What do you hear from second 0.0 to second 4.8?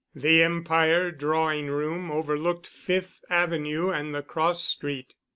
The Empire drawing room overlooked Fifth Avenue and the cross